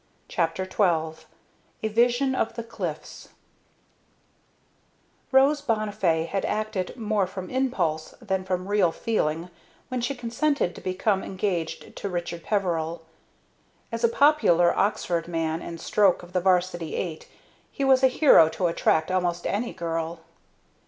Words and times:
CHAPTER 0.27 0.63
XII 0.65 1.27
A 1.83 1.87
VISION 1.87 2.33
OF 2.33 2.55
THE 2.55 2.63
CLIFFS 2.63 3.27
Rose 5.31 5.61
Bonnifay 5.61 6.25
had 6.27 6.43
acted 6.43 6.97
more 6.97 7.27
from 7.27 7.51
impulse 7.51 8.15
than 8.19 8.43
from 8.43 8.67
real 8.67 8.91
feeling 8.91 9.51
when 9.89 10.01
she 10.01 10.15
consented 10.15 10.73
to 10.73 10.81
become 10.81 11.23
engaged 11.23 11.95
to 11.97 12.09
Richard 12.09 12.43
Peveril. 12.43 13.03
As 13.91 14.03
a 14.03 14.09
popular 14.09 14.75
Oxford 14.75 15.27
man 15.27 15.61
and 15.61 15.79
stroke 15.79 16.23
of 16.23 16.33
the 16.33 16.41
'varsity 16.41 16.95
eight 16.95 17.27
he 17.71 17.83
was 17.83 18.01
a 18.03 18.07
hero 18.07 18.49
to 18.49 18.65
attract 18.65 19.11
almost 19.11 19.45
any 19.45 19.71
girl. 19.71 20.21